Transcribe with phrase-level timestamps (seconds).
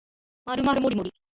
[0.45, 1.13] まるまるもりもり